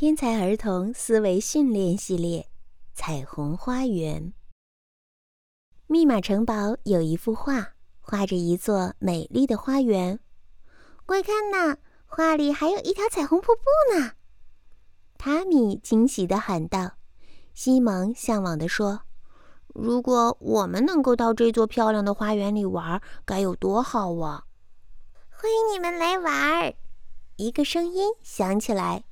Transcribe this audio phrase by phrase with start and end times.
[0.00, 2.42] 天才儿童思维训练系列
[2.94, 4.26] 《彩虹花园》。
[5.88, 10.20] 密码城堡有一幅画，画着一座美丽的花园。
[11.04, 14.12] 快看呐，画里还有一条彩虹瀑布呢！
[15.18, 16.92] 塔米惊喜地喊道。
[17.52, 19.00] 西蒙向往地说
[19.74, 24.44] ：“如果我们能够到这座漂亮的花园里玩，该有多好啊！”
[25.34, 26.74] 欢迎你们来玩儿！
[27.34, 29.02] 一个声音响起来。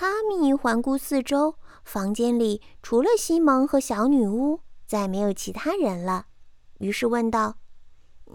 [0.00, 6.26] 塔米环顾四周，房间里除了西蒙和小女巫，再没有其他人了。
[6.78, 7.56] 于是问道：“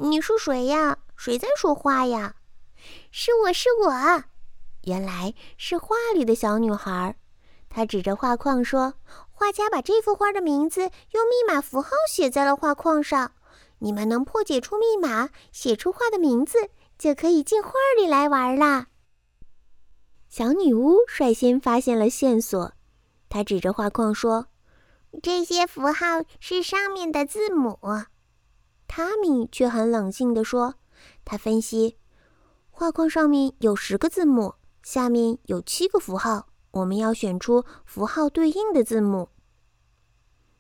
[0.02, 0.98] 你是谁呀？
[1.16, 2.36] 谁在说话呀
[3.12, 4.24] ？”“是我是我。”
[4.84, 7.16] 原来是画里的小女孩。
[7.70, 8.96] 她指着画框说
[9.32, 13.32] ：“画家把这幅画的名字用密码符号写在了画框上。
[13.80, 16.58] 你们能破解出密码，写出画的名字，
[16.98, 18.88] 就可以进画里来玩啦。”
[20.36, 22.74] 小女巫率先发现了线索，
[23.30, 24.48] 她指着画框说
[25.22, 27.78] ：“这些符号是上面的字母。”
[28.90, 30.74] 塔米却很冷静地说
[31.24, 31.98] ：“他分析，
[32.72, 39.30] 画框上面有十个字母，下面有七个符号，我们要选出符号对应的字母。”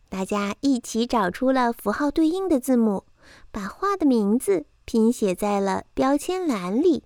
[0.07, 3.05] 大家一起找出了符号对应的字母，
[3.49, 7.05] 把画的名字拼写在了标签栏里。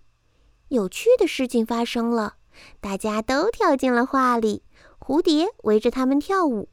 [0.67, 2.34] 有趣的事情发生了。
[2.80, 4.63] 大家都跳进了画里，
[5.00, 6.67] 蝴蝶围着它们跳舞，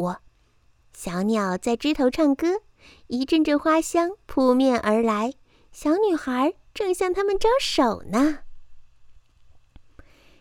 [0.92, 2.60] 小鸟在枝头唱歌，
[3.06, 5.34] 一阵阵花香扑面而来。
[5.72, 8.38] 小女孩正向他们招手呢。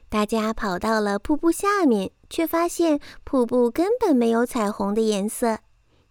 [0.10, 5.58] 大家跑到了瀑布下面，却发现瀑布根本没有彩虹的颜色。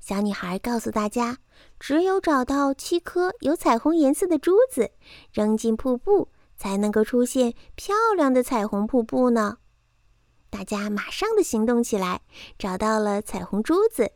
[0.01, 1.39] 小女孩告诉大家，
[1.79, 4.91] 只有找到七颗有彩虹颜色的珠子，
[5.33, 6.29] 扔进瀑布。
[6.63, 9.57] 才能够出现漂亮的彩虹瀑布呢！
[10.49, 12.21] 大家马上的行动起来，
[12.57, 14.13] 找到了彩虹珠子。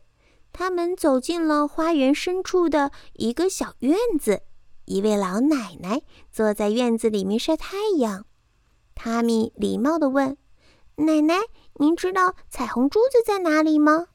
[0.53, 4.43] 他们走进了花园深处的一个小院子，
[4.85, 8.25] 一位老奶奶坐在院子里面晒太阳。
[8.95, 10.37] 塔米礼貌地问
[10.95, 11.35] ：“奶奶，
[11.73, 14.07] 您知道彩虹珠子在哪里吗？”“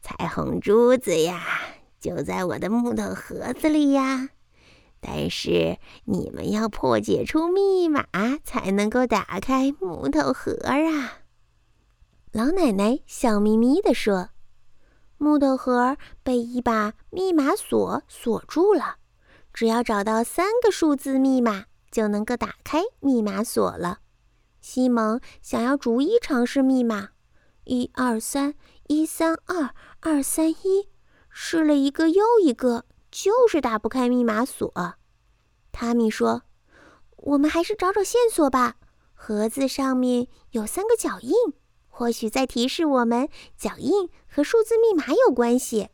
[0.00, 1.42] 彩虹珠子呀，
[1.98, 4.28] 就在我的木头盒子里呀。”
[5.08, 8.04] 但是你们要破解出密码，
[8.42, 11.22] 才能够打开木头盒啊！
[12.32, 14.30] 老奶奶笑眯眯地说
[15.16, 18.96] ：“木头盒被一把密码锁锁住了，
[19.54, 24.00] 只要找到三个数字密码，就能够打开密码锁了。”
[24.60, 27.10] 西蒙想要逐一尝试密码，
[27.62, 28.54] 一二三，
[28.88, 30.88] 一三二，二三一，
[31.30, 32.86] 试了一个又一个。
[33.18, 34.70] 就是打不开密码锁，
[35.72, 36.42] 塔米说
[37.16, 38.76] ：“我们还是找找线索吧。
[39.14, 41.32] 盒子上面有三个脚印，
[41.88, 45.88] 或许在提示我们脚印和数字密码有关系。”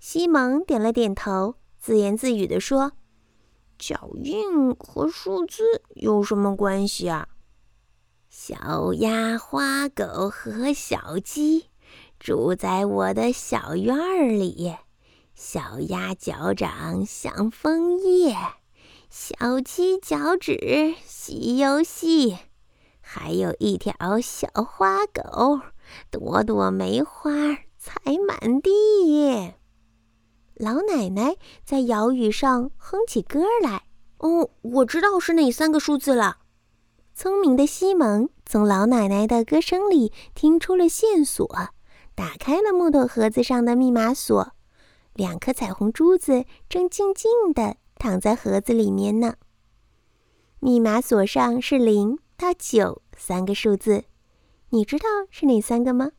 [0.00, 2.92] 西蒙点了点头，自言自语地说
[3.78, 7.28] ：“脚印和数字有什么关系啊？”
[8.30, 11.68] 小鸭、花狗和小鸡
[12.18, 14.76] 住在我的小院里。
[15.38, 18.34] 小鸭脚掌像枫叶，
[19.10, 22.38] 小鸡脚趾细又细，
[23.02, 25.60] 还有一条小花狗，
[26.10, 27.30] 朵朵梅花
[27.76, 29.52] 踩满地。
[30.54, 31.36] 老奶奶
[31.66, 33.82] 在摇椅上哼起歌来。
[34.16, 36.38] 哦，我知道是哪三个数字了。
[37.14, 41.46] 聪明的西蒙从老奶奶的歌声里听出了线索，
[42.14, 44.55] 打开了木头盒子上的密码锁。
[45.16, 49.34] 两颗彩虹珠子正静静地躺在盒子里面呢。
[50.60, 54.04] 密码锁上是零到九三个数字，
[54.70, 56.12] 你知道是哪三个吗？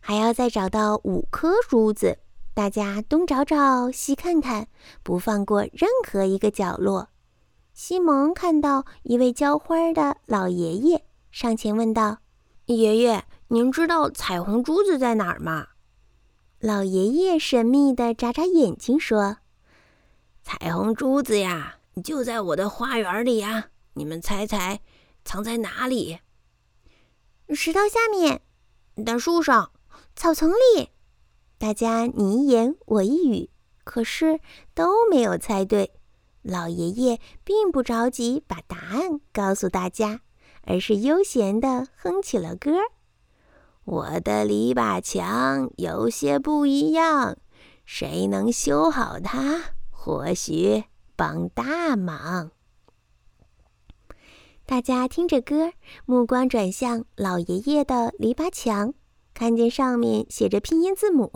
[0.00, 2.18] 还要再找到五颗珠子，
[2.54, 4.68] 大家东找找西看看，
[5.02, 7.08] 不放过任何一个角落。
[7.74, 12.18] 西蒙看到一位浇花的老爷爷，上前问道
[12.66, 15.66] ：“爷爷，您知道彩虹珠子在哪儿吗？”
[16.60, 19.36] 老爷爷神秘地眨眨眼睛说
[20.42, 23.68] ：“彩虹珠子呀，就在我的花园里呀！
[23.92, 24.80] 你们猜猜，
[25.24, 26.18] 藏在哪里？
[27.50, 28.42] 石头下面，
[29.06, 29.70] 大树上，
[30.16, 30.88] 草丛里。”
[31.58, 33.50] 大家你一言我一语，
[33.84, 34.40] 可是
[34.74, 35.92] 都没有猜对。
[36.42, 40.22] 老爷爷并不着急把答案告诉大家，
[40.62, 42.72] 而是悠闲地哼起了歌。
[43.90, 47.38] 我的篱笆墙有些不一样，
[47.86, 50.84] 谁能修好它，或许
[51.16, 52.50] 帮大忙。
[54.66, 55.72] 大家听着歌，
[56.04, 58.92] 目光转向老爷爷的篱笆墙，
[59.32, 61.32] 看见上面写着拼音字母，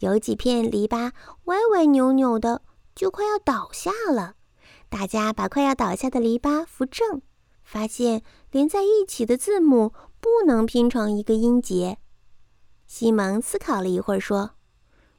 [0.00, 1.12] 有几片篱笆
[1.44, 2.62] 歪歪扭扭的，
[2.96, 4.34] 就快要倒下了。
[4.88, 7.22] 大家把快要倒下的篱笆扶正，
[7.62, 11.98] 发现连在一起的字母不能拼成一个音节。
[12.86, 14.52] 西蒙思考了一会儿，说：“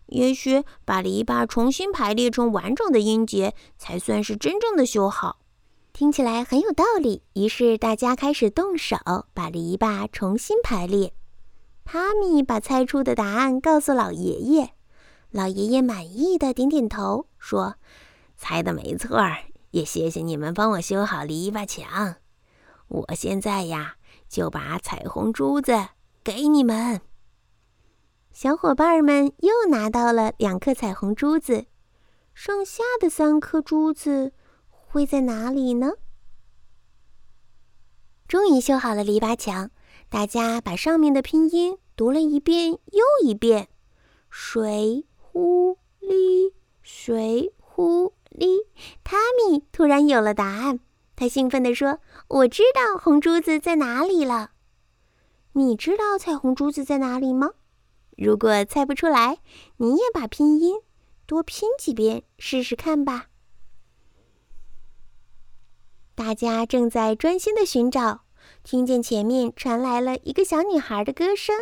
[0.07, 5.39] 也许把篱笆重新排列成完整的音节，才算是真正的修好。”
[5.93, 8.97] 听起来很有道理，于是大家开始动手
[9.33, 11.13] 把篱笆重新排列。
[11.85, 14.69] 哈米把猜出的答案告诉老爷爷，
[15.31, 17.75] 老爷爷满意的点点头，说
[18.37, 19.37] ：“猜的没错儿，
[19.71, 22.15] 也谢谢你们帮我修好篱笆墙。
[22.87, 23.95] 我现在呀，
[24.27, 25.73] 就把彩虹珠子
[26.23, 27.01] 给你们。”
[28.31, 31.65] 小伙伴们又拿到了两颗彩虹珠子，
[32.33, 34.33] 剩下的三颗珠子。
[34.91, 35.91] 会在哪里呢？
[38.27, 39.69] 终于修好了篱笆墙，
[40.09, 43.67] 大家把上面的拼音读了一遍又一遍。
[44.31, 48.47] 水壶哩，水壶哩，
[49.03, 50.79] 汤米突然有了答案，
[51.19, 51.99] 他兴奋地说
[52.29, 54.51] ：“我知道红珠子在哪里了。”
[55.51, 57.49] 你知道彩虹珠子在哪里吗？
[58.17, 59.39] 如果猜不出来，
[59.75, 60.77] 你也把拼音
[61.25, 63.25] 多拼几遍试试看吧。
[66.15, 68.21] 大家正在专心的寻找，
[68.63, 71.53] 听见前面传来了一个小女孩的歌声：“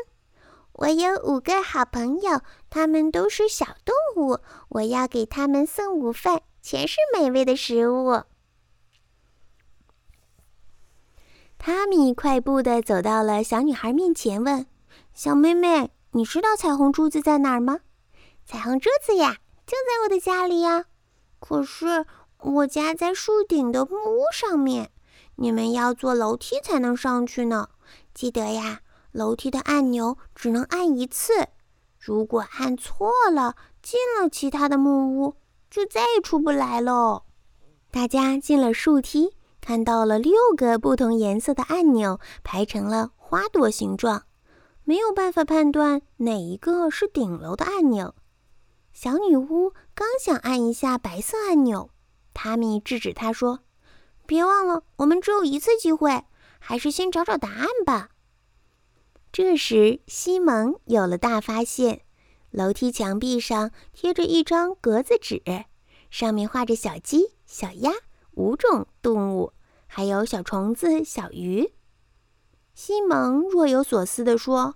[0.73, 4.37] 我有五个好朋友，他们都是小动物，
[4.69, 8.21] 我要给他们送午饭，全是美味的食物。”
[11.67, 14.65] 塔米快步的走到了小女孩面前，问
[15.13, 17.81] ：“小妹妹，你知道彩虹珠子在哪儿吗
[18.47, 20.85] ？”“彩虹珠子呀，就在我的家里呀。
[21.41, 22.05] ”“可是……”
[22.39, 24.91] 我家在树顶的木屋上面，
[25.35, 27.67] 你们要坐楼梯才能上去呢。
[28.13, 28.79] 记得呀，
[29.11, 31.49] 楼梯的按钮只能按一次，
[31.99, 35.35] 如果按错了，进了其他的木屋，
[35.69, 37.23] 就再也出不来喽。
[37.91, 39.33] 大家进了树梯，
[39.67, 44.23] 看到了六个不同颜色的按钮排成了花朵形状，
[44.85, 48.15] 没有办法判断哪一个是顶楼的按钮。
[48.93, 51.89] 小女巫刚想按一下白色按钮。
[52.33, 53.59] 塔米制止她说
[54.25, 56.23] ：“别忘了，我们只有一次机会，
[56.59, 58.11] 还是先找找答案吧。”
[59.33, 62.03] 这时，西蒙有了大发现：
[62.51, 65.43] 楼梯墙壁上贴着一张格子纸，
[66.09, 67.91] 上面画着小鸡、小鸭
[68.31, 69.51] 五种动物，
[69.87, 71.73] 还有小虫子、小鱼。
[72.73, 74.75] 西蒙若有所思地说：“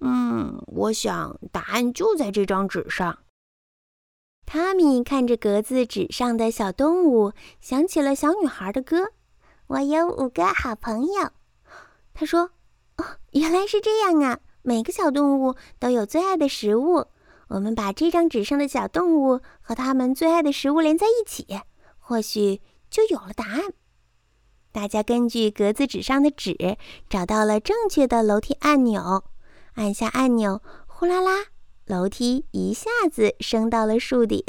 [0.00, 3.20] 嗯，我想答案就在这张纸上。”
[4.44, 9.12] 汤米看着格子纸上的小动物，想起了小女孩的歌。
[9.68, 11.30] 我有五个好朋友，
[12.12, 12.50] 他说
[12.98, 14.40] ：“哦，原来是这样啊！
[14.62, 17.06] 每个小动物都有最爱的食物。
[17.48, 21.46] 我们把这张纸上的小动物和它们最爱的食物连在一起，
[21.98, 23.72] 或许就有了答案。”
[24.72, 26.78] 大家根据格子纸上的纸
[27.08, 29.24] 找到了正确的楼梯按钮，
[29.74, 31.46] 按下按钮，呼啦啦。
[31.84, 34.42] 楼梯一下子升到了树顶，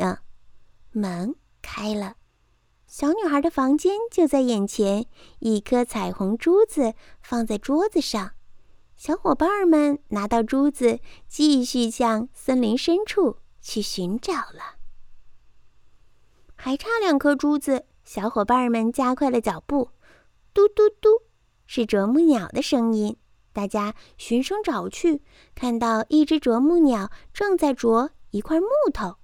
[0.92, 2.16] 门开了，
[2.88, 5.08] 小女孩的房间就在眼前。
[5.40, 8.32] 一颗彩虹珠子放在桌子上，
[8.96, 14.78] 小伙伴们拿到珠子，继续向森林深处去寻找了。
[16.56, 19.90] 还差两颗珠子，小伙伴们加快了脚步。
[20.54, 21.24] 嘟嘟嘟，
[21.66, 23.18] 是啄木鸟的声音。
[23.52, 25.24] 大家循声找去，
[25.56, 29.16] 看到一只啄木鸟正在啄一块木头。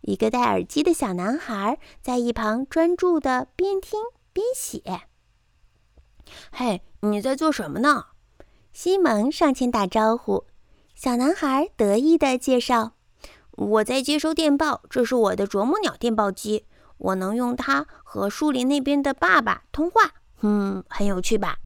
[0.00, 4.00] 一个戴耳机的小男孩在一旁专注地边听
[4.32, 4.82] 边写。
[6.50, 8.06] 嘿，你在做什么呢？
[8.72, 10.44] 西蒙上前打招呼。
[10.96, 12.94] 小男孩得意地介绍
[13.52, 16.66] ：“我在接收电报，这是我的啄木鸟电报机，
[16.98, 20.14] 我能用它和树林那边的爸爸通话。
[20.46, 21.56] 嗯，很有趣吧？”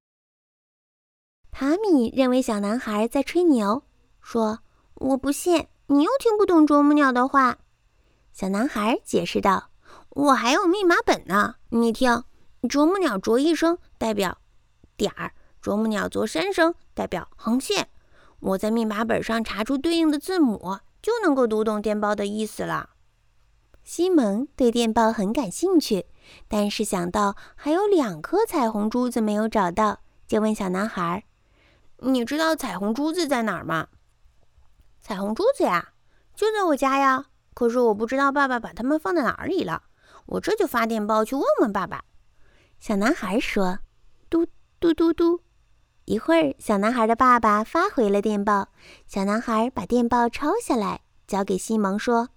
[1.50, 3.82] 塔米认为小男孩在吹牛，
[4.20, 4.60] 说
[4.94, 7.58] ：“我不信，你又听不懂啄木鸟的话。”
[8.32, 9.70] 小男孩解释道
[10.10, 12.22] ：“我还有密码本呢，你听，
[12.68, 14.38] 啄木鸟啄一声代表
[14.96, 17.88] 点儿，啄木鸟啄三声代表横线。
[18.38, 22.90] 我在密码本上查出对应的字母，就能够读懂电报的意思了。”
[23.88, 26.04] 西蒙对电报很感兴趣，
[26.46, 31.24] 但是想到还有两颗彩虹珠子没有找到，就问小男孩。
[32.00, 33.88] 你知道彩虹珠子在哪儿吗？
[35.00, 35.94] 彩虹珠子呀，
[36.34, 37.28] 就在我家呀。
[37.54, 39.84] 可是我不知道爸爸把它们放在哪里了。
[40.26, 42.04] 我这就发电报去问问爸爸。
[42.78, 43.78] 小男孩说
[44.28, 44.46] ：“嘟
[44.78, 45.40] 嘟嘟嘟。
[46.04, 48.68] 一会儿，小男孩的爸爸发回了电报。
[49.06, 52.28] 小男孩把电报抄下来，交给西蒙说：“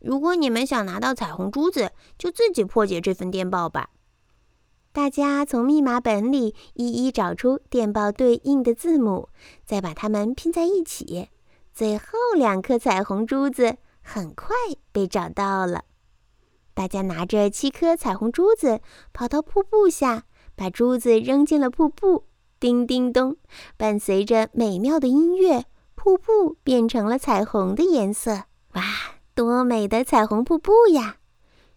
[0.00, 3.90] 如果你们想拿到彩虹珠子，就自己破解这份电报吧。”
[4.92, 9.28] 大家从密码本里一一找出电报对应的字母，
[9.64, 11.28] 再把它们拼在一起。
[11.72, 12.04] 最后
[12.36, 14.56] 两颗彩虹珠子很快
[14.90, 15.84] 被找到了。
[16.74, 18.80] 大家拿着七颗彩虹珠子
[19.12, 20.24] 跑到瀑布下，
[20.56, 22.24] 把珠子扔进了瀑布。
[22.58, 23.36] 叮叮咚，
[23.76, 28.44] 伴随着美妙的音乐，瀑布变成了彩虹的颜色。
[28.72, 28.82] 哇，
[29.38, 31.18] 多美的彩虹瀑布呀！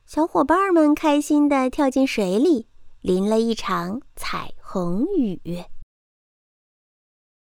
[0.08, 2.66] 小伙伴们开心地跳进水里。
[3.02, 5.40] 淋了一场彩虹雨。